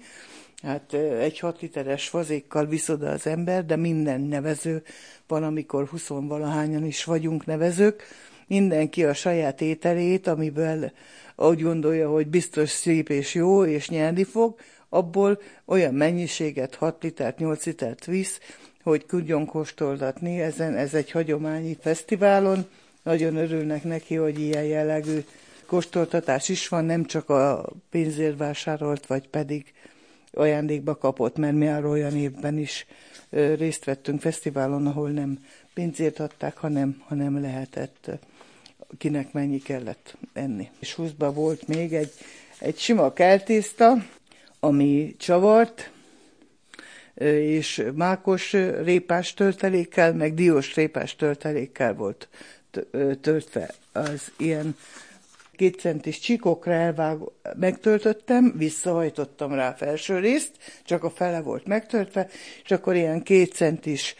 Hát 0.63 0.93
egy 0.93 1.39
6 1.39 1.61
literes 1.61 2.09
fazékkal 2.09 2.65
visz 2.65 2.89
oda 2.89 3.09
az 3.09 3.27
ember, 3.27 3.65
de 3.65 3.75
minden 3.75 4.21
nevező, 4.21 4.83
van 5.27 5.43
amikor 5.43 5.87
20 5.87 6.07
valahányan 6.07 6.85
is 6.85 7.03
vagyunk 7.03 7.45
nevezők, 7.45 8.03
mindenki 8.47 9.03
a 9.03 9.13
saját 9.13 9.61
ételét, 9.61 10.27
amiből 10.27 10.91
úgy 11.35 11.61
gondolja, 11.61 12.09
hogy 12.09 12.27
biztos 12.27 12.69
szép 12.69 13.09
és 13.09 13.33
jó, 13.33 13.65
és 13.65 13.89
nyerni 13.89 14.23
fog, 14.23 14.55
abból 14.89 15.39
olyan 15.65 15.93
mennyiséget, 15.93 16.75
6 16.75 17.03
litert, 17.03 17.39
8 17.39 17.65
litert 17.65 18.05
visz, 18.05 18.39
hogy 18.83 19.05
tudjon 19.05 19.45
kóstoltatni. 19.45 20.41
Ezen, 20.41 20.75
ez 20.75 20.93
egy 20.93 21.11
hagyományi 21.11 21.77
fesztiválon, 21.81 22.65
nagyon 23.05 23.35
örülnek 23.35 23.83
neki, 23.83 24.15
hogy 24.15 24.39
ilyen 24.39 24.63
jellegű 24.63 25.23
kóstoltatás 25.65 26.49
is 26.49 26.67
van, 26.67 26.85
nem 26.85 27.05
csak 27.05 27.29
a 27.29 27.69
pénzért 27.89 28.37
vásárolt, 28.37 29.05
vagy 29.05 29.27
pedig 29.27 29.73
ajándékba 30.31 30.95
kapott, 30.95 31.37
mert 31.37 31.55
mi 31.55 31.67
arra 31.67 31.89
olyan 31.89 32.15
évben 32.15 32.57
is 32.57 32.85
részt 33.29 33.85
vettünk 33.85 34.21
fesztiválon, 34.21 34.87
ahol 34.87 35.09
nem 35.09 35.45
pénzért 35.73 36.19
adták, 36.19 36.57
hanem, 36.57 37.03
hanem 37.07 37.41
lehetett, 37.41 38.09
kinek 38.97 39.31
mennyi 39.31 39.59
kellett 39.59 40.17
enni. 40.33 40.69
És 40.79 40.93
20 40.93 41.09
volt 41.17 41.67
még 41.67 41.93
egy, 41.93 42.11
egy 42.59 42.77
sima 42.77 43.13
keltészta, 43.13 44.05
ami 44.59 45.15
csavart, 45.17 45.91
és 47.39 47.85
mákos 47.93 48.53
répás 48.83 49.33
töltelékkel, 49.33 50.13
meg 50.13 50.33
diós 50.33 50.75
répás 50.75 51.15
töltelékkel 51.15 51.93
volt 51.93 52.27
töltve. 53.21 53.73
Az 53.91 54.31
ilyen 54.37 54.75
két 55.55 55.79
centis 55.79 56.19
csikokra 56.19 56.73
elvág, 56.73 57.17
megtöltöttem, 57.55 58.53
visszahajtottam 58.57 59.53
rá 59.53 59.69
a 59.69 59.73
felső 59.73 60.19
részt, 60.19 60.51
csak 60.85 61.03
a 61.03 61.09
fele 61.09 61.41
volt 61.41 61.65
megtöltve, 61.65 62.27
és 62.63 62.71
akkor 62.71 62.95
ilyen 62.95 63.23
két 63.23 63.53
centis 63.53 64.15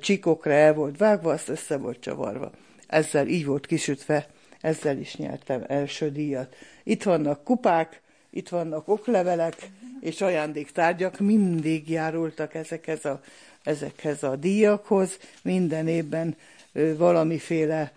csikokra 0.00 0.52
el 0.52 0.74
volt 0.74 0.98
vágva, 0.98 1.32
azt 1.32 1.48
össze 1.48 1.76
volt 1.76 2.00
csavarva. 2.00 2.50
ezzel 2.86 3.26
így 3.26 3.46
volt 3.46 3.66
kisütve, 3.66 4.26
ezzel 4.60 4.98
is 4.98 5.16
nyertem 5.16 5.64
első 5.66 6.10
díjat. 6.10 6.56
Itt 6.84 7.02
vannak 7.02 7.44
kupák, 7.44 8.00
itt 8.30 8.48
vannak 8.48 8.88
oklevelek, 8.88 9.70
és 10.00 10.20
ajándéktárgyak 10.20 11.18
mindig 11.18 11.90
járultak 11.90 12.54
ezekhez 12.54 13.04
a, 13.04 13.20
ezekhez 13.62 14.22
a 14.22 14.36
díjakhoz. 14.36 15.18
Minden 15.42 15.88
évben 15.88 16.36
valamiféle 16.72 17.92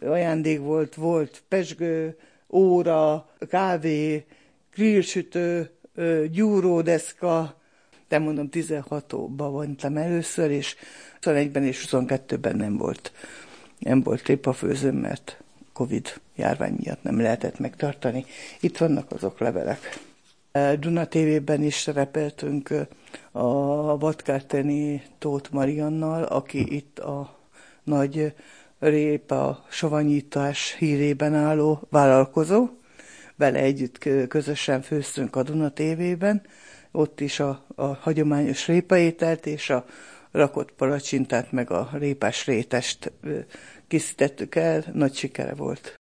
ajándék 0.00 0.60
volt, 0.60 0.94
volt 0.94 1.42
pesgő, 1.48 2.18
óra, 2.50 3.28
kávé, 3.48 4.24
grillsütő, 4.74 5.70
gyúródeszka, 6.30 7.60
de 8.08 8.18
mondom 8.18 8.48
16-ban 8.52 9.48
voltam 9.50 9.96
először, 9.96 10.50
és 10.50 10.76
21-ben 11.20 11.64
és 11.64 11.86
22-ben 11.90 12.56
nem 12.56 12.76
volt, 12.76 13.12
nem 13.78 14.02
volt 14.02 14.22
tépafőzőm, 14.22 14.96
mert 14.96 15.40
Covid 15.72 16.20
járvány 16.34 16.76
miatt 16.82 17.02
nem 17.02 17.20
lehetett 17.20 17.58
megtartani. 17.58 18.24
Itt 18.60 18.76
vannak 18.76 19.12
azok 19.12 19.38
levelek. 19.38 19.98
Duna 20.78 21.08
TV-ben 21.08 21.62
is 21.62 21.74
szerepeltünk 21.74 22.74
a 23.32 23.98
Vadkárteni 23.98 25.02
Tóth 25.18 25.52
Mariannal, 25.52 26.22
aki 26.22 26.74
itt 26.74 26.98
a 26.98 27.35
nagy 27.86 28.34
répa 28.78 29.64
savanyítás 29.70 30.76
hírében 30.78 31.34
álló 31.34 31.86
vállalkozó. 31.90 32.68
Vele 33.36 33.58
együtt 33.58 33.98
közösen 34.28 34.82
főztünk 34.82 35.36
a 35.36 35.42
Duna 35.42 35.72
TV-ben, 35.72 36.42
ott 36.90 37.20
is 37.20 37.40
a, 37.40 37.64
a 37.74 37.84
hagyományos 37.86 38.66
répaételt 38.66 39.46
és 39.46 39.70
a 39.70 39.84
rakott 40.30 40.72
palacsintát 40.72 41.52
meg 41.52 41.70
a 41.70 41.88
répás 41.92 42.46
rétest 42.46 43.12
készítettük 43.88 44.54
el, 44.54 44.84
nagy 44.92 45.14
sikere 45.14 45.54
volt. 45.54 45.98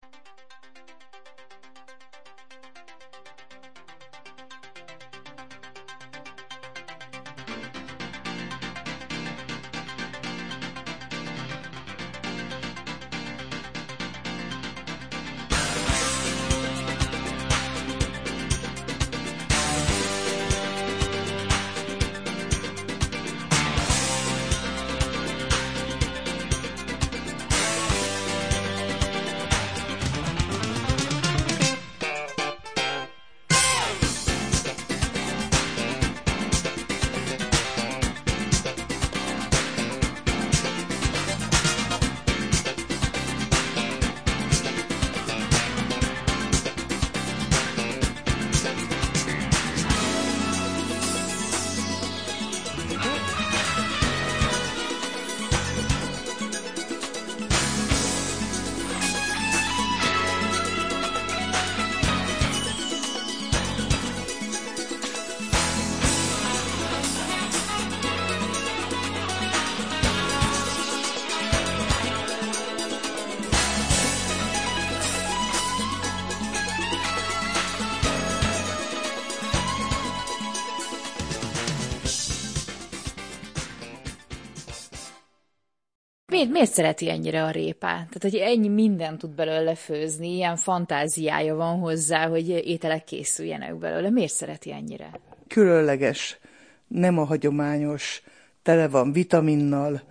Miért, 86.35 86.49
miért 86.49 86.71
szereti 86.71 87.09
ennyire 87.09 87.43
a 87.43 87.49
répát? 87.49 88.09
Tehát, 88.09 88.21
hogy 88.21 88.35
ennyi 88.35 88.67
mindent 88.67 89.17
tud 89.17 89.29
belőle 89.29 89.75
főzni, 89.75 90.35
ilyen 90.35 90.55
fantáziája 90.55 91.55
van 91.55 91.79
hozzá, 91.79 92.27
hogy 92.27 92.49
ételek 92.49 93.03
készüljenek 93.03 93.75
belőle. 93.75 94.09
Miért 94.09 94.31
szereti 94.31 94.71
ennyire? 94.71 95.19
Különleges, 95.47 96.39
nem 96.87 97.17
a 97.17 97.23
hagyományos, 97.23 98.21
tele 98.61 98.87
van 98.87 99.11
vitaminnal, 99.11 100.01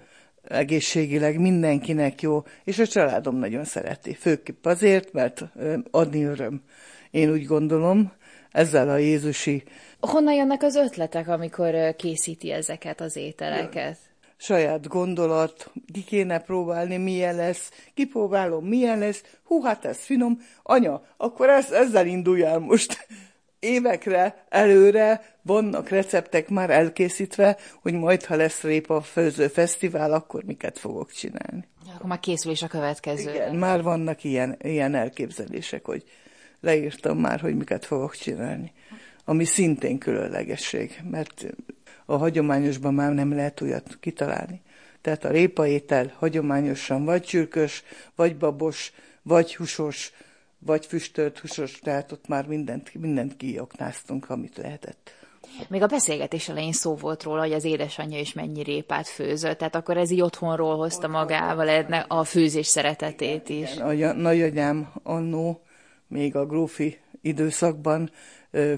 egészségileg 0.42 1.40
mindenkinek 1.40 2.22
jó, 2.22 2.42
és 2.64 2.78
a 2.78 2.87
családom 2.87 3.37
nagyon 3.37 3.64
szereti. 3.64 4.14
Főképp 4.14 4.64
azért, 4.64 5.12
mert 5.12 5.44
adni 5.90 6.24
öröm. 6.24 6.62
Én 7.10 7.30
úgy 7.30 7.44
gondolom, 7.44 8.12
ezzel 8.50 8.88
a 8.88 8.96
Jézusi... 8.96 9.62
Honnan 10.00 10.34
jönnek 10.34 10.62
az 10.62 10.74
ötletek, 10.74 11.28
amikor 11.28 11.96
készíti 11.96 12.50
ezeket 12.50 13.00
az 13.00 13.16
ételeket? 13.16 13.98
Saját 14.44 14.88
gondolat, 14.88 15.70
ki 15.92 16.04
kéne 16.04 16.38
próbálni, 16.38 16.96
milyen 16.96 17.37
lesz, 17.37 17.70
kipróbálom, 17.94 18.64
milyen 18.66 18.98
lesz, 18.98 19.22
hú, 19.44 19.62
hát 19.62 19.85
ez 19.85 19.98
finom, 19.98 20.40
anya, 20.62 21.02
akkor 21.16 21.48
ez, 21.48 21.70
ezzel 21.70 22.07
induljál 22.07 22.59
most. 22.59 23.07
Évekre 23.59 24.44
előre 24.48 25.37
vannak 25.42 25.88
receptek 25.88 26.48
már 26.48 26.70
elkészítve, 26.70 27.57
hogy 27.83 27.92
majd, 27.92 28.24
ha 28.24 28.37
lesz 28.37 28.61
répa 28.61 29.00
főző 29.00 29.48
fesztivál, 29.48 30.12
akkor 30.12 30.42
miket 30.42 30.78
fogok 30.78 31.12
csinálni. 31.12 31.68
Akkor 31.94 32.07
már 32.07 32.20
készül 32.20 32.52
is 32.52 32.62
a 32.62 32.66
következő. 32.66 33.30
Igen, 33.30 33.54
már 33.54 33.83
vannak 33.83 34.24
ilyen, 34.24 34.57
ilyen 34.62 34.94
elképzelések, 34.94 35.85
hogy 35.85 36.04
leírtam 36.61 37.18
már, 37.18 37.40
hogy 37.40 37.57
miket 37.57 37.85
fogok 37.85 38.16
csinálni. 38.16 38.72
Ami 39.24 39.44
szintén 39.44 39.98
különlegesség, 39.98 41.02
mert 41.11 41.46
a 42.04 42.16
hagyományosban 42.16 42.94
már 42.94 43.12
nem 43.12 43.34
lehet 43.34 43.60
olyat 43.60 43.96
kitalálni. 44.00 44.62
Tehát 45.00 45.24
a 45.24 45.30
répaétel 45.30 46.12
hagyományosan 46.18 47.04
vagy 47.04 47.22
csürkös, 47.22 47.82
vagy 48.14 48.36
babos, 48.36 48.92
vagy 49.22 49.56
húsos, 49.56 50.12
vagy 50.58 50.86
füstölt 50.86 51.38
húsos, 51.38 51.78
tehát 51.78 52.12
ott 52.12 52.28
már 52.28 52.46
mindent, 52.46 52.94
mindent 52.94 53.36
kioknáztunk, 53.36 54.30
amit 54.30 54.56
lehetett. 54.56 55.12
Még 55.68 55.82
a 55.82 55.86
beszélgetés 55.86 56.48
elején 56.48 56.72
szó 56.72 56.94
volt 56.94 57.22
róla, 57.22 57.40
hogy 57.40 57.52
az 57.52 57.64
édesanyja 57.64 58.18
is 58.18 58.32
mennyi 58.32 58.62
répát 58.62 59.08
főzött, 59.08 59.58
tehát 59.58 59.74
akkor 59.74 59.96
ez 59.96 60.10
így 60.10 60.20
otthonról 60.20 60.76
hozta 60.76 61.08
magával 61.08 61.68
edne 61.68 62.04
a 62.08 62.24
főzés 62.24 62.66
szeretetét 62.66 63.48
is. 63.48 63.74
Igen, 63.90 64.10
a 64.10 64.20
nagyanyám 64.20 64.92
annó, 65.02 65.62
még 66.06 66.36
a 66.36 66.46
grófi 66.46 66.98
időszakban 67.20 68.10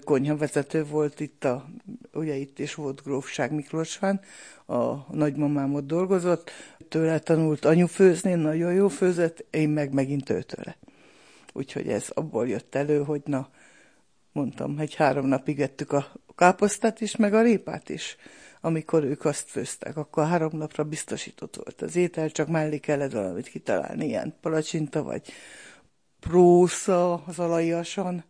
konyhavezető 0.05 0.85
volt 0.85 1.21
itt, 1.21 1.45
a, 1.45 1.69
ugye 2.13 2.35
itt 2.35 2.59
is 2.59 2.75
volt 2.75 3.03
grófság 3.03 3.53
Miklósván, 3.53 4.21
a 4.67 5.15
nagymamám 5.15 5.75
ott 5.75 5.87
dolgozott, 5.87 6.51
tőle 6.89 7.19
tanult 7.19 7.65
anyu 7.65 7.87
főzni, 7.87 8.35
nagyon 8.35 8.73
jó 8.73 8.89
főzött, 8.89 9.45
én 9.51 9.69
meg 9.69 9.93
megint 9.93 10.31
őtőle. 10.31 10.77
Úgyhogy 11.53 11.89
ez 11.89 12.09
abból 12.15 12.49
jött 12.49 12.75
elő, 12.75 13.03
hogy 13.03 13.23
na, 13.25 13.49
mondtam, 14.33 14.79
egy 14.79 14.95
három 14.95 15.27
napig 15.27 15.61
ettük 15.61 15.93
a 15.93 16.13
káposztát 16.37 17.01
is, 17.01 17.17
meg 17.17 17.35
a 17.35 17.43
répát 17.43 17.89
is. 17.89 18.17
Amikor 18.61 19.05
ők 19.05 19.25
azt 19.25 19.49
főztek, 19.49 19.97
akkor 19.97 20.27
három 20.27 20.51
napra 20.53 20.85
biztosított 20.85 21.57
volt 21.57 21.83
az 21.83 21.97
étel, 21.97 22.31
csak 22.31 22.49
mellé 22.49 22.79
kellett 22.79 23.13
valamit 23.13 23.49
kitalálni, 23.49 24.07
ilyen 24.07 24.35
palacsinta, 24.41 25.03
vagy 25.03 25.33
prósza 26.21 27.15
az 27.15 27.39
alajasan, 27.39 28.25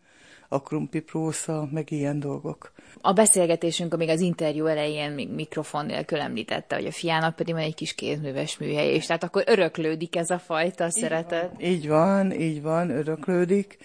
a 0.48 0.58
prósza, 1.06 1.68
meg 1.72 1.90
ilyen 1.90 2.20
dolgok. 2.20 2.72
A 3.00 3.12
beszélgetésünk, 3.12 3.96
még 3.96 4.08
az 4.08 4.20
interjú 4.20 4.66
elején 4.66 5.10
még 5.10 5.34
mikrofon 5.34 5.86
nélkül 5.86 6.20
említette, 6.20 6.74
hogy 6.74 6.86
a 6.86 6.92
fiának 6.92 7.36
pedig 7.36 7.54
van 7.54 7.62
egy 7.62 7.74
kis 7.74 7.94
kézműves 7.94 8.58
műhely, 8.58 8.94
és 8.94 9.06
tehát 9.06 9.24
akkor 9.24 9.44
öröklődik 9.46 10.16
ez 10.16 10.30
a 10.30 10.38
fajta 10.38 10.84
így 10.84 10.90
szeretet. 10.92 11.50
Van, 11.50 11.60
így 11.60 11.88
van, 11.88 12.32
így 12.32 12.62
van, 12.62 12.90
öröklődik. 12.90 13.78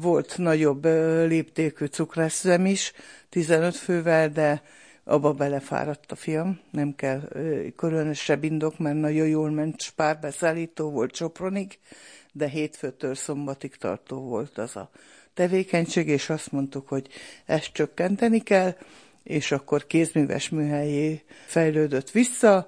Volt 0.00 0.38
nagyobb 0.38 0.84
léptékű 1.26 1.86
cukrászüzem 1.86 2.66
is, 2.66 2.92
15 3.28 3.76
fővel, 3.76 4.28
de 4.28 4.62
abba 5.04 5.32
belefáradt 5.32 6.12
a 6.12 6.14
fiam, 6.14 6.60
nem 6.70 6.94
kell 6.94 7.28
különösebb 7.76 8.44
indok, 8.44 8.78
mert 8.78 8.96
nagyon 8.96 9.26
jól 9.26 9.50
ment, 9.50 9.80
spárbeszállító 9.80 10.90
volt 10.90 11.14
Sopronig, 11.14 11.78
de 12.32 12.48
hétfőtől 12.48 13.14
szombatig 13.14 13.76
tartó 13.76 14.20
volt 14.20 14.58
az 14.58 14.76
a 14.76 14.90
tevékenység, 15.34 16.08
és 16.08 16.30
azt 16.30 16.52
mondtuk, 16.52 16.88
hogy 16.88 17.06
ezt 17.46 17.72
csökkenteni 17.72 18.40
kell, 18.40 18.76
és 19.22 19.52
akkor 19.52 19.86
kézműves 19.86 20.48
műhelyé 20.48 21.22
fejlődött 21.46 22.10
vissza, 22.10 22.66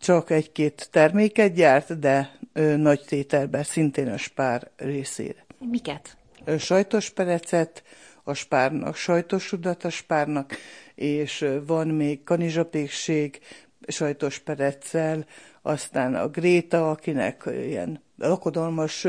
csak 0.00 0.30
egy-két 0.30 0.88
terméket 0.90 1.54
gyárt, 1.54 1.98
de 1.98 2.38
nagy 2.76 3.00
tételbe, 3.06 3.62
szintén 3.62 4.08
a 4.08 4.16
spár 4.16 4.70
részére. 4.76 5.46
Miket? 5.58 6.16
Sajtos 6.58 7.10
perecet, 7.10 7.82
a 8.22 8.34
spárnak, 8.34 8.96
sajtos 8.96 9.50
rudat 9.50 9.84
a 9.84 9.90
spárnak, 9.90 10.56
és 10.94 11.46
van 11.66 11.88
még 11.88 12.22
kanizsapékség 12.22 13.40
sajtos 13.88 14.38
pereccel, 14.38 15.26
aztán 15.66 16.14
a 16.14 16.28
Gréta, 16.28 16.90
akinek 16.90 17.42
ilyen 17.46 18.02
lakodalmas, 18.18 19.04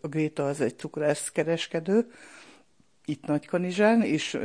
a 0.00 0.08
Gréta 0.08 0.46
az 0.46 0.60
egy 0.60 0.78
cukrászkereskedő, 0.78 2.10
itt 3.04 3.26
Nagykanizsán, 3.26 4.02
és 4.02 4.38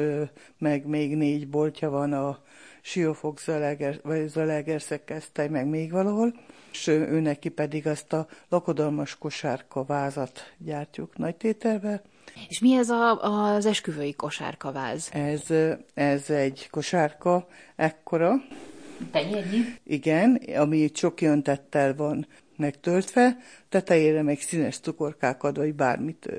meg 0.58 0.86
még 0.86 1.16
négy 1.16 1.48
boltja 1.48 1.90
van 1.90 2.14
a 2.14 2.40
Siófok 2.82 3.40
Zalaeger, 3.40 4.00
vagy 4.04 4.28
Zalaegerszeg 4.28 5.04
kezdte, 5.04 5.50
meg 5.50 5.68
még 5.68 5.92
valahol, 5.92 6.34
és 6.72 6.88
ő 6.88 7.20
neki 7.20 7.50
pedig 7.50 7.88
azt 7.88 8.14
a 8.14 8.28
lakodalmas 8.50 9.18
kosárka 9.18 9.84
vázat 9.84 10.40
gyártjuk 10.58 11.18
nagy 11.18 11.36
tételbe. 11.36 12.02
És 12.50 12.60
mi 12.60 12.76
ez 12.76 12.90
a, 12.90 13.22
az 13.22 13.66
esküvői 13.66 14.14
kosárkaváz? 14.14 15.10
Ez, 15.14 15.42
ez 15.94 16.30
egy 16.30 16.68
kosárka, 16.72 17.48
ekkora. 17.76 18.34
Tenyérnyi? 19.12 19.58
Igen, 19.84 20.42
ami 20.56 20.92
csoki 20.92 21.26
öntettel 21.26 21.96
van 21.96 22.28
megtöltve, 22.58 23.38
tetejére 23.70 24.22
meg 24.22 24.40
színes 24.40 24.80
cukorkákat, 24.80 25.58
vagy 25.58 25.74
bármit 25.74 26.30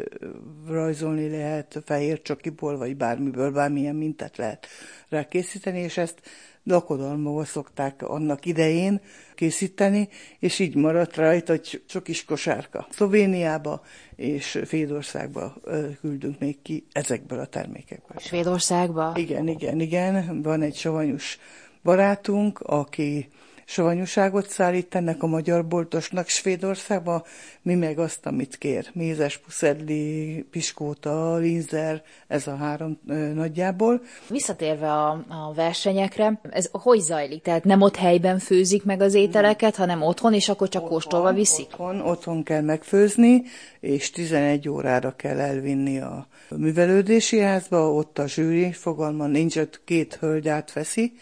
rajzolni 0.67 1.31
lehet, 1.31 1.83
fehér 1.85 2.23
csokiból, 2.23 2.77
vagy 2.77 2.97
bármiből, 2.97 3.51
bármilyen 3.51 3.95
mintát 3.95 4.37
lehet 4.37 4.67
rá 5.09 5.29
készíteni, 5.29 5.79
és 5.79 5.97
ezt 5.97 6.21
lakodalmával 6.65 7.45
szokták 7.45 8.03
annak 8.03 8.47
idején 8.47 9.01
készíteni, 9.35 10.09
és 10.39 10.59
így 10.59 10.75
maradt 10.75 11.17
rajta 11.17 11.53
egy 11.53 11.83
sok 11.87 12.09
is 12.09 12.25
kosárka. 12.25 12.87
Szlovéniába 12.91 13.83
és 14.17 14.59
Svédországba 14.65 15.55
küldünk 16.01 16.39
még 16.39 16.63
ki 16.63 16.87
ezekből 16.93 17.39
a 17.39 17.47
termékekből. 17.47 18.19
Svédországba? 18.19 19.13
Igen, 19.17 19.49
igen, 19.49 19.81
igen. 19.81 20.43
Van 20.43 20.63
egy 20.63 20.77
savanyus 20.77 21.39
barátunk, 21.87 22.61
aki 22.61 23.29
savanyúságot 23.65 24.49
szállít 24.49 24.95
ennek 24.95 25.23
a 25.23 25.27
magyar 25.27 25.67
boltosnak 25.67 26.29
Svédországba, 26.29 27.25
mi 27.63 27.75
meg 27.75 27.99
azt, 27.99 28.27
amit 28.27 28.57
kér. 28.57 28.91
Mézes, 28.93 29.39
puszedli, 29.39 30.47
piskóta, 30.51 31.37
linzer, 31.37 32.03
ez 32.29 32.47
a 32.47 32.57
három 32.57 32.99
ö, 33.09 33.15
nagyjából. 33.15 34.03
Visszatérve 34.29 34.93
a, 34.93 35.11
a 35.29 35.53
versenyekre, 35.55 36.41
ez 36.51 36.69
hogy 36.73 37.01
zajlik? 37.01 37.43
Tehát 37.43 37.65
nem 37.65 37.81
ott 37.81 37.97
helyben 37.97 38.39
főzik 38.39 38.85
meg 38.85 39.01
az 39.01 39.15
ételeket, 39.15 39.77
hanem 39.77 40.03
otthon, 40.03 40.35
és 40.35 40.49
akkor 40.49 40.69
csak 40.69 40.83
otthon, 40.83 40.99
kóstolva 40.99 41.33
viszik? 41.33 41.67
Otthon, 41.67 42.01
otthon 42.01 42.43
kell 42.43 42.63
megfőzni, 42.63 43.43
és 43.81 44.11
11 44.11 44.69
órára 44.69 45.17
kell 45.17 45.41
elvinni 45.41 46.01
a 46.01 46.27
művelődési 46.57 47.39
házba, 47.39 47.93
ott 47.93 48.19
a 48.19 48.29
zsűri, 48.29 48.73
fogalma 48.73 49.27
nincs, 49.27 49.57
ott 49.57 49.81
két 49.85 50.15
hölgy 50.15 50.49
átveszi, 50.49 51.13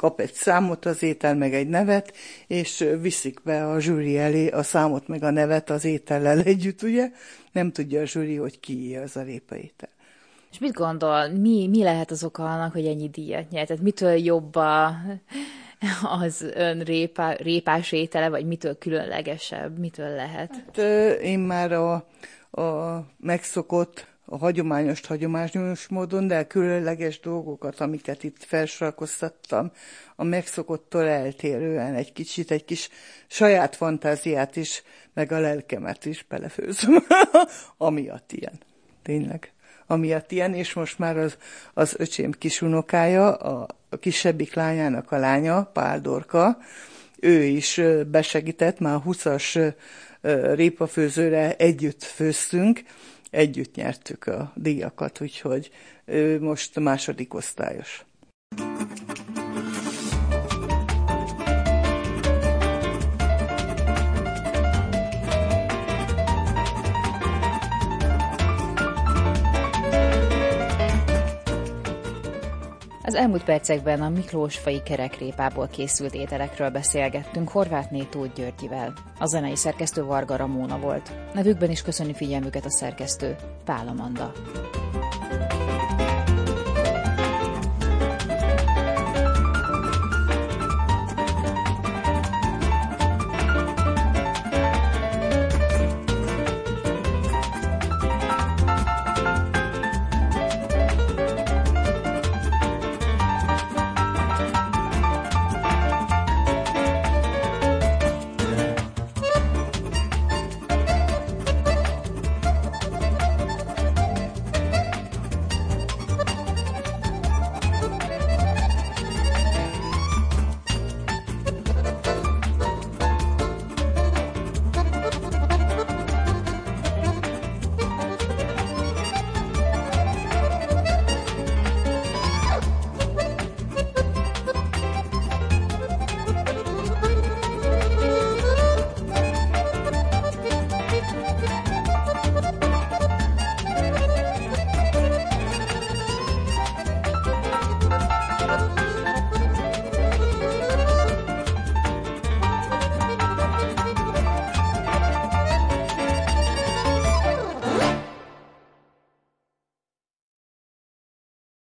kap 0.00 0.20
egy 0.20 0.32
számot 0.32 0.84
az 0.86 1.02
étel, 1.02 1.34
meg 1.34 1.54
egy 1.54 1.68
nevet, 1.68 2.16
és 2.46 2.84
viszik 3.00 3.42
be 3.42 3.70
a 3.70 3.80
zsűri 3.80 4.18
elé 4.18 4.48
a 4.48 4.62
számot, 4.62 5.08
meg 5.08 5.22
a 5.22 5.30
nevet 5.30 5.70
az 5.70 5.84
étellel 5.84 6.40
együtt, 6.52 6.82
ugye? 6.82 7.10
Nem 7.52 7.72
tudja 7.72 8.00
a 8.00 8.06
zsűri, 8.06 8.36
hogy 8.36 8.60
ki 8.60 8.96
az 8.96 9.16
a 9.16 9.22
répaétel. 9.22 9.88
És 10.50 10.58
mit 10.58 10.72
gondol, 10.72 11.28
mi, 11.28 11.68
mi 11.68 11.82
lehet 11.82 12.10
az 12.10 12.24
oka 12.24 12.44
annak, 12.44 12.72
hogy 12.72 12.86
ennyi 12.86 13.08
díjat 13.08 13.50
nyert? 13.50 13.66
Tehát 13.66 13.82
mitől 13.82 14.12
jobb 14.12 14.54
a, 14.54 14.96
az 16.20 16.46
ön 16.54 16.80
répa, 16.80 17.32
répás 17.32 17.92
étele, 17.92 18.28
vagy 18.28 18.46
mitől 18.46 18.78
különlegesebb, 18.78 19.78
mitől 19.78 20.14
lehet? 20.14 20.54
Hát, 20.54 20.78
én 21.22 21.38
már 21.38 21.72
a, 21.72 21.92
a 22.62 23.04
megszokott 23.18 24.06
a 24.32 24.38
hagyományos, 24.38 25.06
hagyományos 25.06 25.88
módon, 25.88 26.26
de 26.26 26.38
a 26.38 26.46
különleges 26.46 27.20
dolgokat, 27.20 27.80
amiket 27.80 28.24
itt 28.24 28.44
felsorakoztattam, 28.44 29.72
a 30.16 30.24
megszokottól 30.24 31.06
eltérően 31.06 31.94
egy 31.94 32.12
kicsit, 32.12 32.50
egy 32.50 32.64
kis 32.64 32.88
saját 33.26 33.76
fantáziát 33.76 34.56
is, 34.56 34.82
meg 35.14 35.32
a 35.32 35.38
lelkemet 35.38 36.04
is 36.04 36.24
belefőzöm, 36.28 37.06
amiatt 37.76 38.32
ilyen. 38.32 38.60
Tényleg. 39.02 39.52
Amiatt 39.86 40.32
ilyen, 40.32 40.54
és 40.54 40.72
most 40.72 40.98
már 40.98 41.16
az, 41.16 41.36
az 41.74 41.94
öcsém 41.98 42.32
kisunokája, 42.32 43.34
a, 43.34 43.66
a 43.88 43.96
kisebbik 43.96 44.54
lányának 44.54 45.12
a 45.12 45.18
lánya, 45.18 45.64
Páldorka, 45.64 46.58
ő 47.20 47.42
is 47.42 47.80
besegített, 48.10 48.78
már 48.78 48.98
20-as 49.06 49.74
répafőzőre 50.54 51.56
együtt 51.56 52.02
főztünk, 52.02 52.82
együtt 53.30 53.74
nyertük 53.74 54.26
a 54.26 54.52
díjakat, 54.54 55.20
úgyhogy 55.20 55.70
ő 56.04 56.40
most 56.40 56.78
második 56.78 57.34
osztályos. 57.34 58.04
Az 73.10 73.16
elmúlt 73.16 73.44
percekben 73.44 74.02
a 74.02 74.08
Miklósfai 74.08 74.82
kerekrépából 74.82 75.68
készült 75.68 76.14
ételekről 76.14 76.70
beszélgettünk 76.70 77.48
Horvátné 77.48 78.02
Tóth 78.10 78.34
Györgyivel. 78.34 78.92
A 79.18 79.26
zenei 79.26 79.56
szerkesztő 79.56 80.04
Varga 80.04 80.36
Ramóna 80.36 80.78
volt. 80.78 81.12
Nevükben 81.34 81.70
is 81.70 81.82
köszöni 81.82 82.14
figyelmüket 82.14 82.64
a 82.64 82.70
szerkesztő 82.70 83.36
Pál 83.64 83.88
Amanda. 83.88 84.32